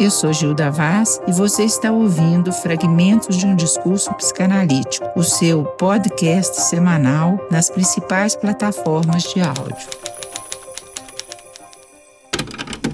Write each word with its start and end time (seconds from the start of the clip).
Eu 0.00 0.12
sou 0.12 0.32
Gilda 0.32 0.70
Vaz 0.70 1.20
e 1.26 1.32
você 1.32 1.64
está 1.64 1.90
ouvindo 1.90 2.52
Fragmentos 2.52 3.36
de 3.36 3.44
um 3.44 3.56
Discurso 3.56 4.14
Psicanalítico, 4.14 5.06
o 5.16 5.24
seu 5.24 5.64
podcast 5.64 6.60
semanal 6.60 7.36
nas 7.50 7.68
principais 7.68 8.36
plataformas 8.36 9.24
de 9.24 9.40
áudio. 9.40 9.88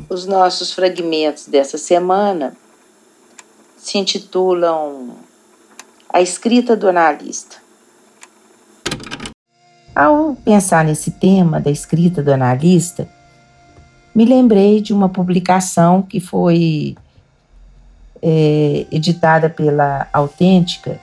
Os 0.09 0.27
nossos 0.27 0.73
fragmentos 0.73 1.47
dessa 1.47 1.77
semana 1.77 2.57
se 3.77 3.99
intitulam 3.99 5.11
A 6.09 6.23
Escrita 6.23 6.75
do 6.75 6.89
Analista. 6.89 7.64
Ao 9.95 10.35
pensar 10.45 10.85
nesse 10.85 11.13
tema 11.13 11.61
da 11.61 11.71
escrita 11.71 12.21
do 12.21 12.33
analista, 12.33 13.07
me 14.13 14.25
lembrei 14.25 14.81
de 14.81 14.93
uma 14.93 15.09
publicação 15.09 16.03
que 16.03 16.19
foi 16.19 16.97
é, 18.21 18.87
editada 18.91 19.49
pela 19.49 20.09
Autêntica 20.13 20.99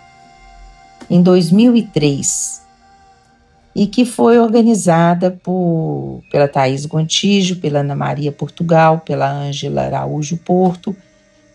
em 1.09 1.21
2003 1.21 2.61
e 3.73 3.87
que 3.87 4.03
foi 4.03 4.37
organizada 4.37 5.31
por, 5.31 6.21
pela 6.29 6.49
Thaís 6.49 6.85
Gontijo, 6.85 7.61
pela 7.61 7.79
Ana 7.79 7.95
Maria 7.95 8.31
Portugal, 8.31 8.99
pela 8.99 9.31
Ângela 9.31 9.83
Araújo 9.83 10.35
Porto 10.35 10.93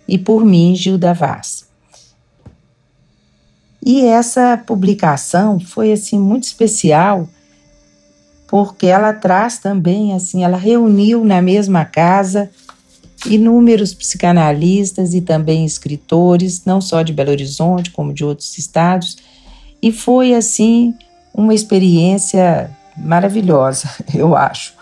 e 0.09 0.17
por 0.17 0.43
mim, 0.43 0.75
Gilda 0.75 1.13
Vaz. 1.13 1.66
E 3.87 4.05
essa 4.05 4.61
publicação 4.67 5.61
foi 5.61 5.93
assim 5.93 6.19
muito 6.19 6.43
especial 6.43 7.29
porque 8.49 8.87
ela 8.87 9.13
traz 9.13 9.59
também 9.59 10.13
assim, 10.13 10.43
ela 10.43 10.57
reuniu 10.57 11.25
na 11.25 11.41
mesma 11.41 11.85
casa 11.85 12.51
inúmeros 13.27 13.95
psicanalistas 13.95 15.15
e 15.15 15.21
também 15.21 15.65
escritores, 15.65 16.65
não 16.65 16.81
só 16.81 17.03
de 17.03 17.13
Belo 17.13 17.31
Horizonte, 17.31 17.93
como 17.93 18.13
de 18.13 18.25
outros 18.25 18.59
estados, 18.59 19.19
e 19.81 19.93
foi 19.93 20.35
assim 20.35 20.93
uma 21.33 21.55
experiência 21.55 22.69
maravilhosa, 22.97 23.89
eu 24.13 24.35
acho. 24.37 24.75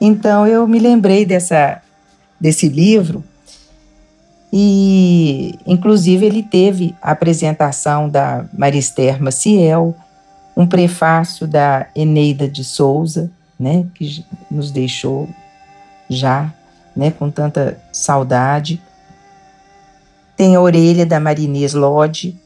Então 0.00 0.44
eu 0.48 0.66
me 0.66 0.80
lembrei 0.80 1.24
dessa 1.24 1.80
desse 2.40 2.68
livro 2.68 3.22
e 4.52 5.58
inclusive 5.66 6.24
ele 6.24 6.42
teve 6.42 6.94
a 7.02 7.10
apresentação 7.10 8.08
da 8.08 8.46
Marister 8.52 9.22
Maciel, 9.22 9.94
um 10.56 10.66
prefácio 10.66 11.46
da 11.46 11.86
Eneida 11.94 12.48
de 12.48 12.64
Souza, 12.64 13.30
né, 13.58 13.86
que 13.94 14.24
nos 14.50 14.70
deixou 14.70 15.28
já, 16.08 16.52
né, 16.94 17.10
com 17.10 17.30
tanta 17.30 17.78
saudade. 17.92 18.80
Tem 20.36 20.54
a 20.54 20.60
Orelha 20.60 21.04
da 21.04 21.20
Marinês 21.20 21.74
Lodge 21.74 22.38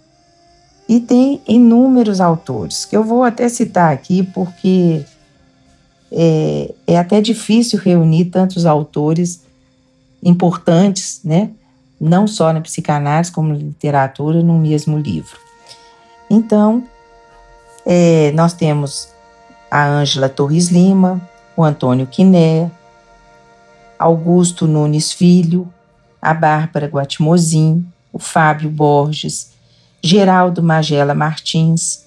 e 0.88 1.00
tem 1.00 1.40
inúmeros 1.46 2.20
autores 2.20 2.84
que 2.84 2.96
eu 2.96 3.04
vou 3.04 3.22
até 3.22 3.48
citar 3.48 3.92
aqui 3.92 4.22
porque 4.22 5.04
é, 6.10 6.74
é 6.86 6.98
até 6.98 7.20
difícil 7.20 7.78
reunir 7.78 8.26
tantos 8.26 8.66
autores 8.66 9.42
importantes, 10.22 11.20
né, 11.24 11.50
não 12.00 12.26
só 12.26 12.52
na 12.52 12.60
psicanálise 12.60 13.30
como 13.30 13.50
na 13.50 13.58
literatura, 13.58 14.42
no 14.42 14.58
mesmo 14.58 14.98
livro. 14.98 15.38
Então, 16.30 16.84
é, 17.84 18.32
nós 18.32 18.54
temos 18.54 19.08
a 19.70 19.86
Ângela 19.86 20.28
Torres 20.28 20.68
Lima, 20.68 21.20
o 21.56 21.62
Antônio 21.62 22.06
Quiné, 22.06 22.70
Augusto 23.98 24.66
Nunes 24.66 25.12
Filho, 25.12 25.68
a 26.22 26.32
Bárbara 26.32 26.86
Guatimozin, 26.86 27.86
o 28.12 28.18
Fábio 28.18 28.70
Borges, 28.70 29.52
Geraldo 30.02 30.62
Magela 30.62 31.14
Martins, 31.14 32.04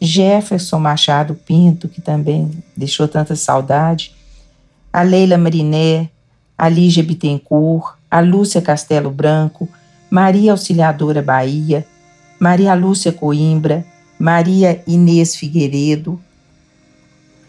Jefferson 0.00 0.78
Machado 0.78 1.34
Pinto, 1.34 1.88
que 1.88 2.00
também 2.00 2.62
deixou 2.76 3.08
tanta 3.08 3.34
saudade, 3.36 4.14
a 4.92 5.02
Leila 5.02 5.38
Mariné, 5.38 6.10
a 6.56 6.68
Lígia 6.68 7.02
Bittencourt, 7.02 7.96
a 8.12 8.20
Lúcia 8.20 8.60
Castelo 8.60 9.10
Branco, 9.10 9.66
Maria 10.10 10.52
Auxiliadora 10.52 11.22
Bahia, 11.22 11.86
Maria 12.38 12.74
Lúcia 12.74 13.10
Coimbra, 13.10 13.86
Maria 14.18 14.82
Inês 14.86 15.34
Figueiredo, 15.34 16.20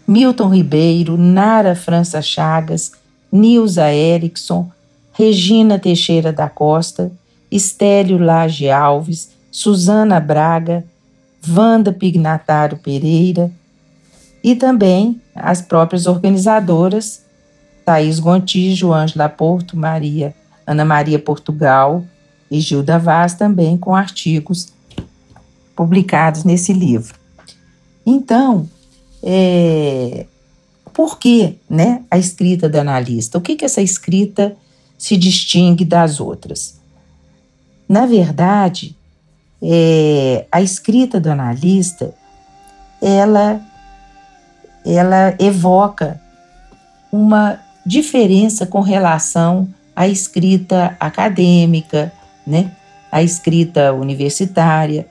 Milton 0.08 0.48
Ribeiro, 0.48 1.18
Nara 1.18 1.76
França 1.76 2.22
Chagas, 2.22 2.94
Nilza 3.30 3.94
Erickson, 3.94 4.72
Regina 5.12 5.78
Teixeira 5.78 6.32
da 6.32 6.48
Costa, 6.48 7.12
Estélio 7.52 8.18
Lage 8.18 8.70
Alves, 8.70 9.32
Suzana 9.52 10.18
Braga, 10.22 10.86
Wanda 11.46 11.92
Pignatário 11.92 12.78
Pereira 12.78 13.52
e 14.42 14.56
também 14.56 15.22
as 15.36 15.62
próprias 15.62 16.08
organizadoras 16.08 17.22
Thaís 17.84 18.18
Gontijo, 18.18 18.94
Ângela 18.94 19.28
Porto, 19.28 19.76
Maria, 19.76 20.34
Ana 20.66 20.86
Maria 20.86 21.20
Portugal 21.20 22.06
e 22.50 22.60
Gilda 22.60 23.00
Vaz 23.00 23.34
também 23.34 23.78
com 23.78 23.96
artigos 23.96 24.72
publicados 25.76 26.44
nesse 26.44 26.72
livro. 26.72 27.16
Então, 28.06 28.70
é, 29.24 30.26
por 30.94 31.18
que 31.18 31.58
né, 31.70 32.04
a 32.12 32.18
escrita 32.18 32.70
do 32.70 32.78
analista? 32.78 33.38
O 33.38 33.42
que, 33.42 33.56
que 33.56 33.66
essa 33.66 33.82
escrita 33.82 34.56
se 34.98 35.18
distingue 35.18 35.84
das 35.84 36.20
outras? 36.20 36.80
Na 37.90 38.06
verdade, 38.06 38.96
é, 39.62 40.46
a 40.52 40.62
escrita 40.62 41.20
do 41.20 41.32
analista, 41.32 42.14
ela, 43.02 43.62
ela 44.86 45.36
evoca 45.40 46.22
uma 47.12 47.60
diferença 47.86 48.66
com 48.66 48.82
relação 48.82 49.68
à 49.96 50.08
escrita 50.08 50.96
acadêmica, 51.00 52.12
né, 52.46 52.72
à 53.12 53.22
escrita 53.22 53.94
universitária, 53.94 55.08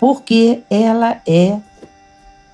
porque 0.00 0.62
ela 0.68 1.20
é, 1.26 1.58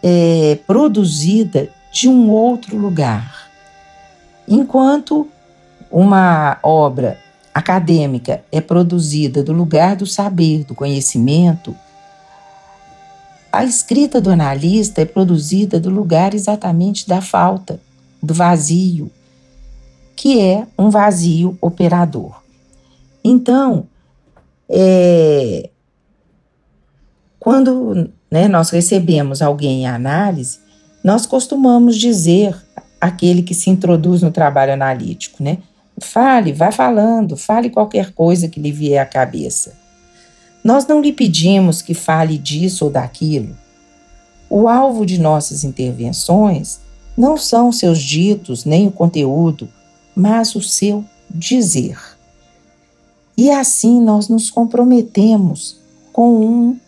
é 0.03 0.59
produzida 0.67 1.69
de 1.91 2.09
um 2.09 2.31
outro 2.31 2.77
lugar. 2.77 3.49
Enquanto 4.47 5.29
uma 5.91 6.59
obra 6.63 7.19
acadêmica 7.55 8.43
é 8.53 8.61
produzida 8.61 9.43
do 9.43 9.53
lugar 9.53 9.97
do 9.97 10.07
saber, 10.07 10.65
do 10.65 10.75
conhecimento, 10.75 11.75
a 13.51 13.65
escrita 13.65 14.21
do 14.21 14.31
analista 14.31 15.01
é 15.01 15.05
produzida 15.07 15.81
do 15.81 15.89
lugar 15.89 16.35
exatamente 16.35 17.09
da 17.09 17.21
falta, 17.21 17.81
do 18.23 18.35
vazio, 18.35 19.11
que 20.19 20.41
é 20.41 20.67
um 20.77 20.91
vazio 20.91 21.57
operador. 21.61 22.43
Então, 23.23 23.87
é, 24.69 25.71
quando 27.39 28.11
né, 28.29 28.49
nós 28.49 28.71
recebemos 28.71 29.41
alguém 29.41 29.83
em 29.83 29.87
análise, 29.87 30.59
nós 31.05 31.25
costumamos 31.25 31.97
dizer 31.97 32.53
aquele 33.01 33.45
que 33.45 33.55
se 33.55 33.71
introduz 33.71 34.21
no 34.21 34.33
trabalho 34.33 34.73
analítico, 34.73 35.41
né? 35.41 35.59
Fale, 36.01 36.53
vá 36.53 36.73
falando, 36.73 37.37
fale 37.37 37.71
qualquer 37.71 38.13
coisa 38.13 38.49
que 38.49 38.61
lhe 38.61 38.73
vier 38.73 39.01
à 39.01 39.07
cabeça. 39.07 39.73
Nós 40.65 40.85
não 40.85 41.01
lhe 41.01 41.13
pedimos 41.13 41.81
que 41.81 41.95
fale 41.95 42.37
disso 42.37 42.87
ou 42.87 42.91
daquilo. 42.91 43.57
O 44.51 44.67
alvo 44.67 45.07
de 45.07 45.21
nossas 45.21 45.63
intervenções 45.63 46.81
não 47.17 47.37
são 47.37 47.71
seus 47.71 48.01
ditos 48.01 48.65
nem 48.65 48.89
o 48.89 48.93
conteúdo, 48.93 49.69
mas 50.19 50.57
o 50.57 50.61
seu 50.61 51.05
dizer. 51.31 51.97
E 53.37 53.53
assim 53.53 54.03
nós 54.03 54.29
nos 54.29 54.51
comprometemos 54.51 55.79
com 56.13 56.45
um 56.45 56.81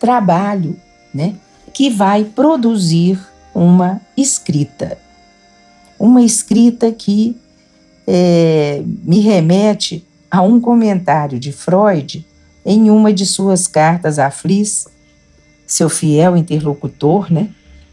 trabalho, 0.00 0.76
né, 1.14 1.36
que 1.72 1.88
vai 1.88 2.24
produzir 2.24 3.24
uma 3.54 4.00
escrita. 4.16 4.98
Uma 5.98 6.22
escrita 6.22 6.90
que 6.90 7.36
é, 8.06 8.82
me 9.04 9.20
remete 9.20 10.04
a 10.28 10.42
um 10.42 10.60
comentário 10.60 11.38
de 11.38 11.52
Freud 11.52 12.26
em 12.66 12.90
uma 12.90 13.12
de 13.12 13.24
suas 13.24 13.68
cartas 13.68 14.18
a 14.18 14.32
Fliss, 14.32 14.88
seu 15.64 15.88
fiel 15.88 16.36
interlocutor, 16.36 17.32
né? 17.32 17.50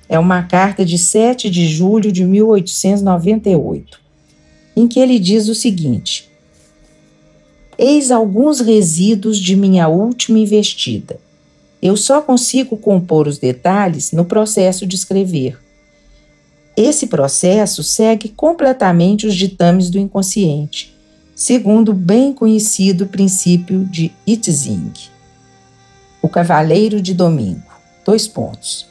É 0.10 0.18
uma 0.18 0.44
carta 0.44 0.86
de 0.86 0.98
7 0.98 1.50
de 1.50 1.68
julho 1.68 2.12
de 2.12 2.26
1898, 2.26 4.05
em 4.76 4.88
que 4.88 5.00
ele 5.00 5.18
diz 5.20 5.48
o 5.48 5.56
seguinte: 5.56 6.30
Eis 7.78 8.12
alguns 8.12 8.60
resíduos 8.60 9.38
de 9.38 9.56
minha 9.56 9.88
última 9.88 10.40
investida. 10.40 11.20
Eu 11.82 11.96
só 11.96 12.22
consigo 12.22 12.78
compor 12.78 13.28
os 13.28 13.38
detalhes 13.38 14.12
no 14.12 14.26
processo 14.26 14.88
de 14.88 14.96
escrever. 14.96 15.60
Esse 16.76 17.08
processo 17.08 17.84
segue 17.84 18.30
completamente 18.30 19.28
os 19.28 19.36
ditames 19.36 19.90
do 19.90 20.00
inconsciente, 20.00 20.94
segundo 21.36 21.90
o 21.90 21.94
bem 21.94 22.34
conhecido 22.34 23.08
princípio 23.08 23.86
de 23.86 24.12
Itzing. 24.26 24.92
O 26.22 26.28
Cavaleiro 26.28 27.02
de 27.02 27.14
Domingo. 27.14 27.72
Dois 28.06 28.28
pontos. 28.28 28.88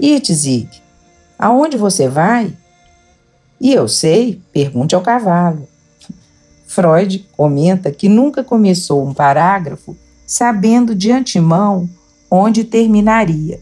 Itzig, 0.00 0.68
aonde 1.38 1.76
você 1.76 2.08
vai? 2.08 2.52
E 3.64 3.72
eu 3.72 3.88
sei, 3.88 4.42
pergunte 4.52 4.94
ao 4.94 5.00
cavalo. 5.00 5.66
Freud 6.66 7.26
comenta 7.34 7.90
que 7.90 8.10
nunca 8.10 8.44
começou 8.44 9.08
um 9.08 9.14
parágrafo 9.14 9.96
sabendo 10.26 10.94
de 10.94 11.10
antemão 11.10 11.88
onde 12.30 12.62
terminaria. 12.62 13.58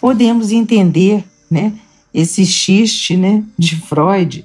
Podemos 0.00 0.50
entender, 0.50 1.24
né, 1.48 1.74
esse 2.12 2.44
xiste 2.44 3.16
né, 3.16 3.44
de 3.56 3.76
Freud 3.76 4.44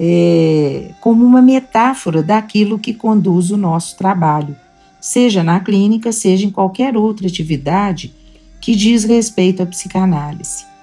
é, 0.00 0.90
como 1.00 1.24
uma 1.24 1.40
metáfora 1.40 2.24
daquilo 2.24 2.76
que 2.76 2.92
conduz 2.92 3.52
o 3.52 3.56
nosso 3.56 3.96
trabalho, 3.96 4.56
seja 5.00 5.44
na 5.44 5.60
clínica, 5.60 6.10
seja 6.10 6.44
em 6.44 6.50
qualquer 6.50 6.96
outra 6.96 7.28
atividade 7.28 8.12
que 8.60 8.74
diz 8.74 9.04
respeito 9.04 9.62
à 9.62 9.66
psicanálise. 9.66 10.73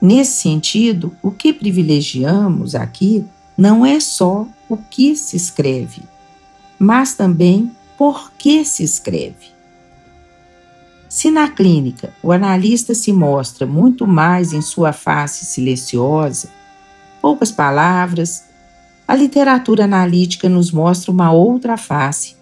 Nesse 0.00 0.42
sentido, 0.42 1.16
o 1.22 1.30
que 1.30 1.52
privilegiamos 1.52 2.74
aqui 2.74 3.24
não 3.56 3.84
é 3.84 3.98
só 3.98 4.46
o 4.68 4.76
que 4.76 5.16
se 5.16 5.36
escreve, 5.36 6.02
mas 6.78 7.14
também 7.14 7.70
por 7.96 8.30
que 8.32 8.64
se 8.64 8.82
escreve. 8.82 9.56
Se 11.08 11.30
na 11.30 11.48
clínica 11.48 12.12
o 12.22 12.30
analista 12.30 12.94
se 12.94 13.12
mostra 13.12 13.66
muito 13.66 14.06
mais 14.06 14.52
em 14.52 14.60
sua 14.60 14.92
face 14.92 15.46
silenciosa, 15.46 16.50
poucas 17.22 17.50
palavras, 17.50 18.44
a 19.08 19.14
literatura 19.14 19.84
analítica 19.84 20.48
nos 20.48 20.70
mostra 20.70 21.10
uma 21.10 21.32
outra 21.32 21.76
face, 21.78 22.36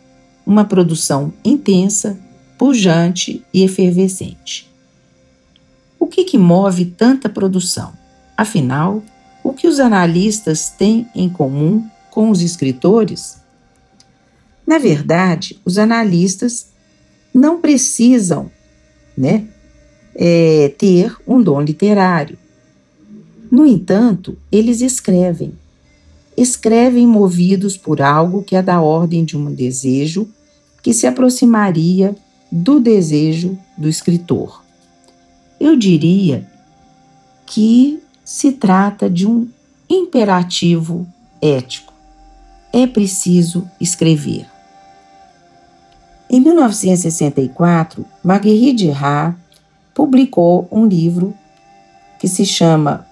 uma 0.44 0.64
produção 0.64 1.32
intensa, 1.44 2.18
pujante 2.58 3.44
e 3.52 3.62
efervescente. 3.62 4.73
O 6.04 6.06
que, 6.06 6.22
que 6.22 6.36
move 6.36 6.84
tanta 6.84 7.30
produção? 7.30 7.94
Afinal, 8.36 9.02
o 9.42 9.54
que 9.54 9.66
os 9.66 9.80
analistas 9.80 10.68
têm 10.68 11.08
em 11.14 11.30
comum 11.30 11.88
com 12.10 12.28
os 12.28 12.42
escritores? 12.42 13.38
Na 14.66 14.76
verdade, 14.76 15.58
os 15.64 15.78
analistas 15.78 16.66
não 17.32 17.58
precisam 17.58 18.50
né, 19.16 19.46
é, 20.14 20.74
ter 20.76 21.16
um 21.26 21.40
dom 21.42 21.62
literário. 21.62 22.36
No 23.50 23.66
entanto, 23.66 24.36
eles 24.52 24.82
escrevem. 24.82 25.54
Escrevem 26.36 27.06
movidos 27.06 27.78
por 27.78 28.02
algo 28.02 28.42
que 28.42 28.54
é 28.54 28.60
da 28.60 28.78
ordem 28.78 29.24
de 29.24 29.38
um 29.38 29.50
desejo 29.50 30.28
que 30.82 30.92
se 30.92 31.06
aproximaria 31.06 32.14
do 32.52 32.78
desejo 32.78 33.58
do 33.78 33.88
escritor. 33.88 34.63
Eu 35.64 35.76
diria 35.76 36.46
que 37.46 37.98
se 38.22 38.52
trata 38.52 39.08
de 39.08 39.26
um 39.26 39.48
imperativo 39.88 41.06
ético. 41.40 41.90
É 42.70 42.86
preciso 42.86 43.66
escrever. 43.80 44.46
Em 46.28 46.38
1964, 46.38 48.04
Marguerite 48.22 48.88
Duras 48.88 49.34
publicou 49.94 50.68
um 50.70 50.84
livro 50.84 51.32
que 52.18 52.28
se 52.28 52.44
chama 52.44 53.06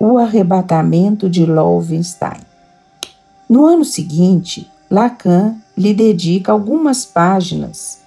O 0.00 0.16
Arrebatamento 0.16 1.28
de 1.28 1.44
Loewenstein. 1.44 2.40
No 3.46 3.66
ano 3.66 3.84
seguinte, 3.84 4.66
Lacan 4.90 5.58
lhe 5.76 5.92
dedica 5.92 6.52
algumas 6.52 7.04
páginas 7.04 8.00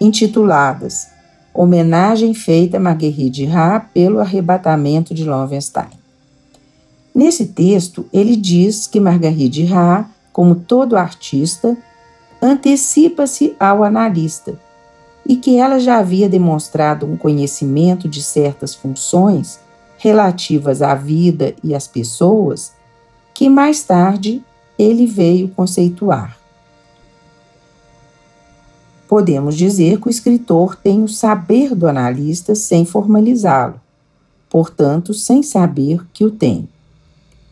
intituladas 0.00 1.14
Homenagem 1.56 2.34
feita 2.34 2.76
a 2.76 2.80
Marguerite 2.80 3.46
Duras 3.46 3.82
pelo 3.94 4.20
arrebatamento 4.20 5.14
de 5.14 5.24
Loewenstein. 5.24 5.88
Nesse 7.14 7.46
texto, 7.46 8.06
ele 8.12 8.36
diz 8.36 8.86
que 8.86 9.00
Marguerite 9.00 9.64
Duras, 9.64 10.04
como 10.32 10.54
todo 10.54 10.96
artista, 10.96 11.76
antecipa-se 12.42 13.56
ao 13.58 13.82
analista 13.82 14.54
e 15.26 15.36
que 15.36 15.56
ela 15.56 15.80
já 15.80 15.98
havia 15.98 16.28
demonstrado 16.28 17.06
um 17.06 17.16
conhecimento 17.16 18.08
de 18.08 18.22
certas 18.22 18.74
funções 18.74 19.58
relativas 19.98 20.82
à 20.82 20.94
vida 20.94 21.54
e 21.64 21.74
às 21.74 21.88
pessoas 21.88 22.74
que 23.32 23.48
mais 23.48 23.82
tarde 23.82 24.42
ele 24.78 25.06
veio 25.06 25.48
conceituar. 25.48 26.35
Podemos 29.08 29.56
dizer 29.56 30.00
que 30.00 30.08
o 30.08 30.10
escritor 30.10 30.76
tem 30.76 31.02
o 31.02 31.08
saber 31.08 31.74
do 31.74 31.86
analista 31.86 32.54
sem 32.54 32.84
formalizá-lo, 32.84 33.80
portanto, 34.50 35.14
sem 35.14 35.42
saber 35.42 36.04
que 36.12 36.24
o 36.24 36.30
tem. 36.30 36.68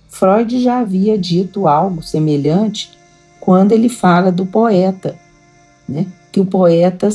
Freud 0.09 0.62
já 0.62 0.79
havia 0.79 1.19
dito 1.19 1.67
algo 1.67 2.03
semelhante 2.03 2.91
quando 3.41 3.73
ele 3.73 3.89
fala 3.89 4.33
do 4.33 4.47
poeta, 4.47 5.19
né? 5.89 6.06
que 6.33 6.41
o 6.41 6.47
poeta 6.47 7.09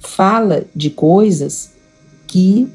fala 0.00 0.64
de 0.74 0.90
coisas 0.90 1.70
que, 2.26 2.68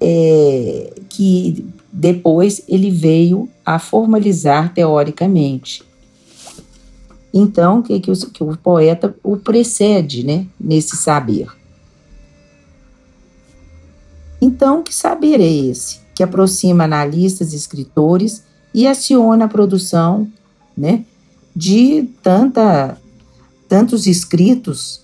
é, 0.00 0.92
que 1.08 1.66
depois 1.92 2.62
ele 2.68 2.90
veio 2.90 3.48
a 3.64 3.78
formalizar 3.78 4.74
teoricamente. 4.74 5.82
Então, 7.36 7.82
que, 7.82 7.98
que, 7.98 8.12
o, 8.12 8.16
que 8.30 8.44
o 8.44 8.56
poeta 8.56 9.12
o 9.20 9.36
precede 9.36 10.24
né, 10.24 10.46
nesse 10.58 10.96
saber. 10.96 11.48
Então, 14.40 14.84
que 14.84 14.94
saber 14.94 15.40
é 15.40 15.52
esse? 15.52 15.98
Que 16.14 16.22
aproxima 16.22 16.84
analistas 16.84 17.52
e 17.52 17.56
escritores 17.56 18.44
e 18.72 18.86
aciona 18.86 19.46
a 19.46 19.48
produção 19.48 20.30
né, 20.76 21.04
de 21.56 22.08
tanta, 22.22 22.96
tantos 23.68 24.06
escritos 24.06 25.00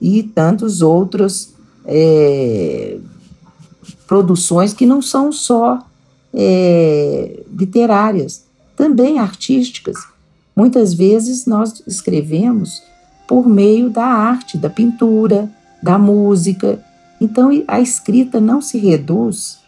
e 0.00 0.22
tantos 0.22 0.80
outros 0.80 1.52
é, 1.84 2.96
produções 4.06 4.72
que 4.72 4.86
não 4.86 5.02
são 5.02 5.30
só 5.30 5.86
é, 6.32 7.42
literárias, 7.52 8.44
também 8.74 9.18
artísticas. 9.18 10.13
Muitas 10.54 10.94
vezes 10.94 11.46
nós 11.46 11.82
escrevemos 11.86 12.82
por 13.26 13.48
meio 13.48 13.90
da 13.90 14.04
arte, 14.04 14.56
da 14.56 14.70
pintura, 14.70 15.50
da 15.82 15.98
música. 15.98 16.78
Então 17.20 17.50
a 17.66 17.80
escrita 17.80 18.40
não 18.40 18.60
se 18.60 18.78
reduz 18.78 19.58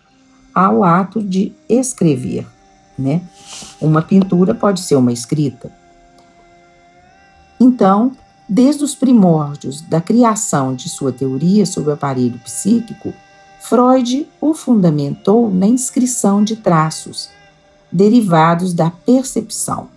ao 0.55 0.85
ato 0.85 1.23
de 1.23 1.53
escrever, 1.69 2.47
né? 2.99 3.23
Uma 3.81 4.03
pintura 4.03 4.55
pode 4.55 4.81
ser 4.81 4.97
uma 4.97 5.13
escrita, 5.13 5.71
então, 7.59 8.13
desde 8.49 8.85
os 8.85 8.95
primórdios 8.95 9.81
da 9.81 10.01
criação 10.01 10.75
de 10.75 10.89
sua 10.89 11.13
teoria 11.13 11.65
sobre 11.65 11.91
o 11.91 11.95
aparelho 11.95 12.39
psíquico, 12.41 13.13
Freud 13.61 14.29
o 14.41 14.55
fundamentou 14.55 15.51
na 15.51 15.67
inscrição 15.67 16.45
de 16.45 16.57
traços, 16.57 17.29
derivados 17.91 18.73
da 18.73 18.91
percepção. 18.91 19.89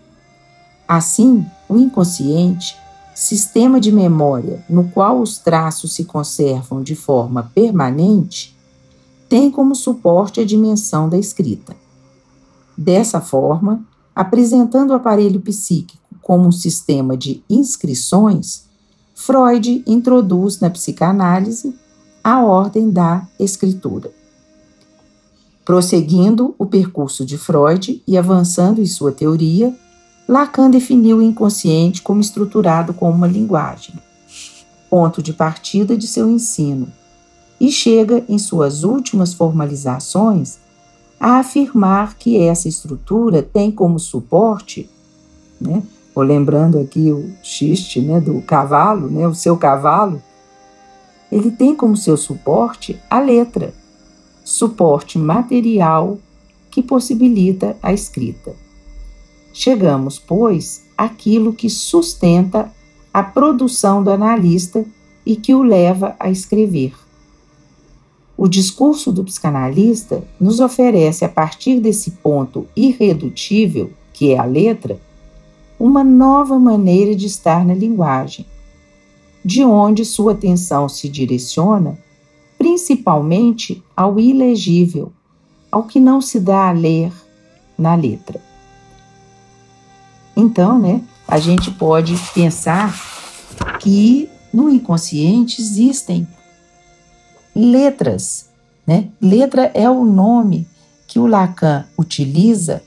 Assim, 0.89 1.45
o 1.69 1.77
inconsciente, 1.77 2.75
sistema 3.13 3.79
de 3.79 3.91
memória 3.91 4.65
no 4.67 4.89
qual 4.89 5.21
os 5.21 5.37
traços 5.37 5.93
se 5.93 6.03
conservam 6.03 6.81
de 6.81 6.95
forma 6.95 7.51
permanente, 7.53 8.57
tem 9.29 9.51
como 9.51 9.75
suporte 9.75 10.39
a 10.39 10.43
dimensão 10.43 11.07
da 11.07 11.15
escrita. 11.15 11.77
Dessa 12.75 13.21
forma, 13.21 13.85
apresentando 14.15 14.89
o 14.89 14.95
aparelho 14.95 15.39
psíquico 15.41 16.01
como 16.23 16.47
um 16.47 16.51
sistema 16.51 17.15
de 17.15 17.43
inscrições, 17.47 18.63
Freud 19.13 19.83
introduz 19.85 20.59
na 20.59 20.71
psicanálise 20.71 21.75
a 22.23 22.43
ordem 22.43 22.89
da 22.89 23.27
escritura. 23.39 24.11
Prosseguindo 25.63 26.55
o 26.57 26.65
percurso 26.65 27.23
de 27.23 27.37
Freud 27.37 28.01
e 28.07 28.17
avançando 28.17 28.81
em 28.81 28.87
sua 28.87 29.11
teoria, 29.11 29.77
Lacan 30.29 30.69
definiu 30.69 31.17
o 31.17 31.23
inconsciente 31.23 32.03
como 32.03 32.21
estruturado 32.21 32.93
como 32.93 33.11
uma 33.11 33.25
linguagem, 33.25 33.95
ponto 34.87 35.23
de 35.23 35.33
partida 35.33 35.97
de 35.97 36.05
seu 36.05 36.29
ensino, 36.29 36.87
e 37.59 37.71
chega, 37.71 38.23
em 38.29 38.37
suas 38.37 38.83
últimas 38.83 39.33
formalizações, 39.33 40.59
a 41.19 41.39
afirmar 41.39 42.13
que 42.15 42.37
essa 42.37 42.67
estrutura 42.67 43.41
tem 43.41 43.71
como 43.71 43.97
suporte 43.97 44.87
né, 45.59 45.81
ou 46.13 46.21
lembrando 46.21 46.77
aqui 46.77 47.11
o 47.11 47.33
xiste 47.41 47.99
né, 47.99 48.21
do 48.21 48.39
cavalo, 48.43 49.09
né, 49.09 49.27
o 49.27 49.33
seu 49.33 49.57
cavalo, 49.57 50.21
ele 51.31 51.49
tem 51.49 51.75
como 51.75 51.97
seu 51.97 52.15
suporte 52.15 53.01
a 53.09 53.19
letra, 53.19 53.73
suporte 54.45 55.17
material 55.17 56.19
que 56.69 56.83
possibilita 56.83 57.75
a 57.81 57.91
escrita. 57.91 58.68
Chegamos, 59.53 60.19
pois, 60.19 60.85
àquilo 60.97 61.53
que 61.53 61.69
sustenta 61.69 62.71
a 63.13 63.23
produção 63.23 64.03
do 64.03 64.11
analista 64.11 64.85
e 65.25 65.35
que 65.35 65.53
o 65.53 65.63
leva 65.63 66.15
a 66.19 66.29
escrever. 66.29 66.93
O 68.37 68.47
discurso 68.47 69.11
do 69.11 69.23
psicanalista 69.23 70.23
nos 70.39 70.59
oferece, 70.59 71.25
a 71.25 71.29
partir 71.29 71.79
desse 71.79 72.11
ponto 72.11 72.67
irredutível, 72.75 73.91
que 74.13 74.31
é 74.31 74.37
a 74.37 74.45
letra, 74.45 74.99
uma 75.79 76.03
nova 76.03 76.57
maneira 76.57 77.15
de 77.15 77.25
estar 77.25 77.65
na 77.65 77.73
linguagem, 77.73 78.45
de 79.43 79.63
onde 79.63 80.05
sua 80.05 80.33
atenção 80.33 80.87
se 80.87 81.09
direciona 81.09 81.97
principalmente 82.57 83.81
ao 83.95 84.19
ilegível, 84.19 85.13
ao 85.71 85.83
que 85.83 85.99
não 85.99 86.19
se 86.19 86.39
dá 86.39 86.67
a 86.67 86.71
ler 86.73 87.11
na 87.77 87.95
letra. 87.95 88.48
Então, 90.39 90.79
né, 90.79 91.01
a 91.27 91.39
gente 91.39 91.71
pode 91.71 92.15
pensar 92.33 92.93
que 93.79 94.29
no 94.53 94.69
inconsciente 94.69 95.61
existem 95.61 96.27
letras, 97.55 98.49
né? 98.85 99.09
Letra 99.21 99.71
é 99.73 99.89
o 99.89 100.03
nome 100.05 100.67
que 101.07 101.19
o 101.19 101.27
Lacan 101.27 101.85
utiliza, 101.97 102.81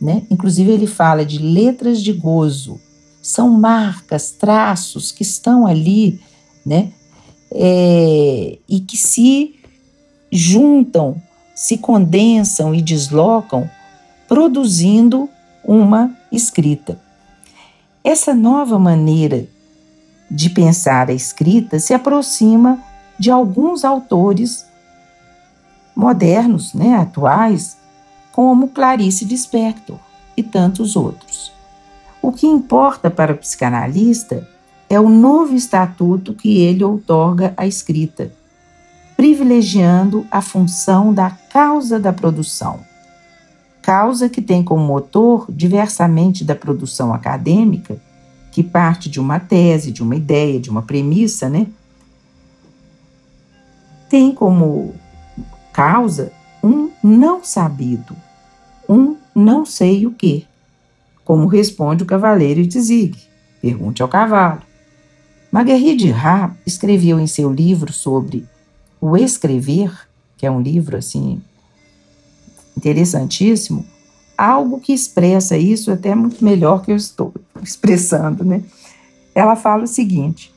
né? 0.00 0.22
Inclusive 0.30 0.70
ele 0.70 0.86
fala 0.86 1.24
de 1.24 1.38
letras 1.38 2.02
de 2.02 2.12
gozo. 2.12 2.80
São 3.22 3.50
marcas, 3.50 4.30
traços 4.30 5.12
que 5.12 5.22
estão 5.22 5.66
ali, 5.66 6.20
né? 6.64 6.92
é, 7.52 8.58
e 8.68 8.80
que 8.80 8.96
se 8.96 9.56
juntam, 10.30 11.20
se 11.54 11.78
condensam 11.78 12.74
e 12.74 12.80
deslocam, 12.80 13.68
produzindo 14.28 15.28
uma 15.64 16.16
escrita. 16.32 17.00
Essa 18.02 18.34
nova 18.34 18.78
maneira 18.78 19.46
de 20.30 20.48
pensar 20.48 21.10
a 21.10 21.12
escrita 21.12 21.78
se 21.78 21.92
aproxima 21.92 22.78
de 23.18 23.30
alguns 23.30 23.84
autores 23.84 24.64
modernos, 25.94 26.72
né, 26.72 26.94
atuais, 26.94 27.76
como 28.32 28.68
Clarice 28.68 29.24
Lispector 29.24 29.98
e 30.36 30.42
tantos 30.42 30.96
outros. 30.96 31.52
O 32.22 32.32
que 32.32 32.46
importa 32.46 33.10
para 33.10 33.32
o 33.32 33.36
psicanalista 33.36 34.48
é 34.88 34.98
o 34.98 35.08
novo 35.08 35.54
estatuto 35.54 36.34
que 36.34 36.58
ele 36.58 36.82
outorga 36.82 37.52
à 37.56 37.66
escrita, 37.66 38.32
privilegiando 39.16 40.26
a 40.30 40.40
função 40.40 41.12
da 41.12 41.30
causa 41.30 41.98
da 41.98 42.12
produção. 42.12 42.80
Causa 43.90 44.28
que 44.28 44.40
tem 44.40 44.62
como 44.62 44.84
motor, 44.84 45.46
diversamente 45.48 46.44
da 46.44 46.54
produção 46.54 47.12
acadêmica, 47.12 48.00
que 48.52 48.62
parte 48.62 49.10
de 49.10 49.18
uma 49.18 49.40
tese, 49.40 49.90
de 49.90 50.00
uma 50.00 50.14
ideia, 50.14 50.60
de 50.60 50.70
uma 50.70 50.80
premissa, 50.80 51.48
né? 51.48 51.66
Tem 54.08 54.32
como 54.32 54.94
causa 55.72 56.32
um 56.62 56.88
não 57.02 57.42
sabido, 57.42 58.14
um 58.88 59.16
não 59.34 59.66
sei 59.66 60.06
o 60.06 60.12
que, 60.12 60.46
como 61.24 61.48
responde 61.48 62.04
o 62.04 62.06
cavaleiro 62.06 62.64
de 62.64 62.80
Zig. 62.80 63.18
Pergunte 63.60 64.02
ao 64.02 64.08
cavalo. 64.08 64.62
Marguerite 65.50 66.08
Ra 66.12 66.54
escreveu 66.64 67.18
em 67.18 67.26
seu 67.26 67.52
livro 67.52 67.92
sobre 67.92 68.46
o 69.00 69.16
escrever, 69.16 69.92
que 70.36 70.46
é 70.46 70.50
um 70.50 70.60
livro 70.60 70.96
assim 70.96 71.42
interessantíssimo, 72.76 73.84
algo 74.36 74.80
que 74.80 74.92
expressa 74.92 75.56
isso 75.56 75.92
até 75.92 76.14
muito 76.14 76.42
melhor 76.44 76.82
que 76.82 76.90
eu 76.90 76.96
estou 76.96 77.34
expressando, 77.62 78.44
né? 78.44 78.62
Ela 79.34 79.54
fala 79.54 79.84
o 79.84 79.88
seguinte: 79.88 80.52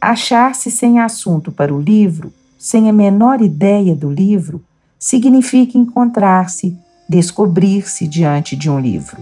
achar-se 0.00 0.70
sem 0.70 1.00
assunto 1.00 1.50
para 1.50 1.74
o 1.74 1.80
livro, 1.80 2.32
sem 2.58 2.88
a 2.88 2.92
menor 2.92 3.40
ideia 3.40 3.94
do 3.94 4.10
livro, 4.10 4.62
significa 4.98 5.76
encontrar-se, 5.76 6.76
descobrir-se 7.08 8.06
diante 8.06 8.56
de 8.56 8.70
um 8.70 8.78
livro. 8.78 9.18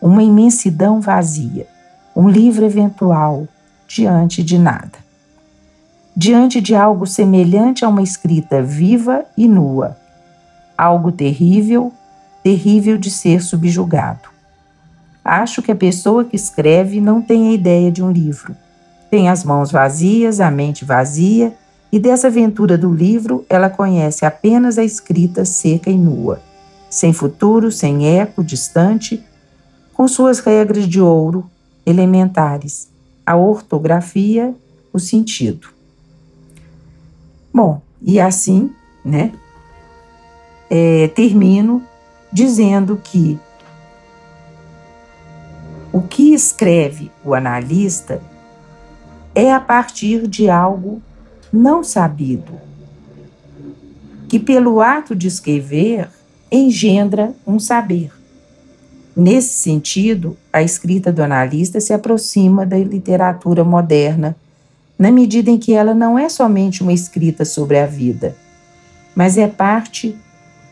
Uma 0.00 0.22
imensidão 0.22 1.00
vazia, 1.00 1.66
um 2.14 2.28
livro 2.28 2.64
eventual, 2.64 3.48
diante 3.88 4.42
de 4.42 4.58
nada. 4.58 4.98
Diante 6.16 6.60
de 6.60 6.74
algo 6.74 7.06
semelhante 7.06 7.84
a 7.84 7.88
uma 7.88 8.02
escrita 8.02 8.62
viva 8.62 9.24
e 9.36 9.46
nua, 9.46 9.96
algo 10.76 11.12
terrível, 11.12 11.92
terrível 12.42 12.96
de 12.98 13.10
ser 13.10 13.42
subjugado. 13.42 14.28
Acho 15.24 15.60
que 15.62 15.72
a 15.72 15.76
pessoa 15.76 16.24
que 16.24 16.36
escreve 16.36 17.00
não 17.00 17.20
tem 17.20 17.48
a 17.48 17.52
ideia 17.52 17.90
de 17.90 18.02
um 18.02 18.10
livro. 18.10 18.54
Tem 19.10 19.28
as 19.28 19.44
mãos 19.44 19.72
vazias, 19.72 20.40
a 20.40 20.50
mente 20.50 20.84
vazia, 20.84 21.54
e 21.90 21.98
dessa 21.98 22.26
aventura 22.26 22.76
do 22.76 22.92
livro 22.92 23.44
ela 23.48 23.70
conhece 23.70 24.24
apenas 24.24 24.78
a 24.78 24.84
escrita 24.84 25.44
seca 25.44 25.90
e 25.90 25.96
nua, 25.96 26.40
sem 26.90 27.12
futuro, 27.12 27.72
sem 27.72 28.18
eco, 28.18 28.44
distante, 28.44 29.22
com 29.94 30.06
suas 30.06 30.40
regras 30.40 30.86
de 30.86 31.00
ouro 31.00 31.48
elementares 31.84 32.88
a 33.26 33.34
ortografia, 33.34 34.54
o 34.92 35.00
sentido. 35.00 35.68
Bom, 37.52 37.82
e 38.00 38.20
assim, 38.20 38.70
né, 39.04 39.32
é, 40.70 41.08
termino 41.08 41.82
dizendo 42.32 43.00
que 43.02 43.38
o 45.92 46.02
que 46.02 46.34
escreve 46.34 47.10
o 47.24 47.34
analista 47.34 48.20
é 49.34 49.52
a 49.52 49.60
partir 49.60 50.26
de 50.26 50.50
algo 50.50 51.00
não 51.52 51.82
sabido, 51.82 52.52
que 54.28 54.38
pelo 54.38 54.80
ato 54.80 55.14
de 55.14 55.26
escrever 55.26 56.08
engendra 56.50 57.32
um 57.46 57.58
saber. 57.58 58.12
Nesse 59.16 59.54
sentido, 59.54 60.36
a 60.52 60.62
escrita 60.62 61.10
do 61.10 61.22
analista 61.22 61.80
se 61.80 61.92
aproxima 61.92 62.66
da 62.66 62.76
literatura 62.76 63.64
moderna, 63.64 64.36
na 64.98 65.10
medida 65.10 65.50
em 65.50 65.58
que 65.58 65.72
ela 65.72 65.94
não 65.94 66.18
é 66.18 66.28
somente 66.28 66.82
uma 66.82 66.92
escrita 66.92 67.44
sobre 67.44 67.78
a 67.78 67.86
vida, 67.86 68.36
mas 69.14 69.38
é 69.38 69.46
parte 69.46 70.14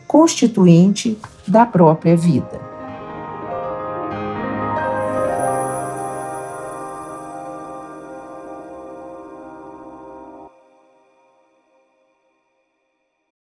constituinte 0.07 1.17
da 1.47 1.65
própria 1.65 2.15
vida. 2.15 2.64